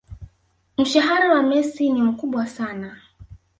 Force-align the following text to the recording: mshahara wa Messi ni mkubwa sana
mshahara 0.77 1.33
wa 1.33 1.43
Messi 1.43 1.89
ni 1.91 2.01
mkubwa 2.01 2.47
sana 2.47 3.01